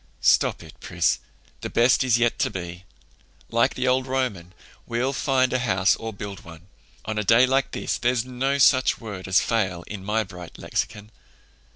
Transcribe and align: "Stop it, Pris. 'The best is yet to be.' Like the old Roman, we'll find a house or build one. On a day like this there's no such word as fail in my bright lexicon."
"Stop 0.19 0.63
it, 0.63 0.73
Pris. 0.79 1.19
'The 1.59 1.69
best 1.69 2.03
is 2.03 2.17
yet 2.17 2.39
to 2.39 2.49
be.' 2.49 2.85
Like 3.51 3.75
the 3.75 3.87
old 3.87 4.07
Roman, 4.07 4.55
we'll 4.87 5.13
find 5.13 5.53
a 5.53 5.59
house 5.59 5.95
or 5.95 6.11
build 6.11 6.39
one. 6.43 6.65
On 7.05 7.19
a 7.19 7.23
day 7.23 7.45
like 7.45 7.69
this 7.69 7.99
there's 7.99 8.25
no 8.25 8.57
such 8.57 8.99
word 8.99 9.27
as 9.27 9.41
fail 9.41 9.83
in 9.83 10.03
my 10.03 10.23
bright 10.23 10.57
lexicon." 10.57 11.11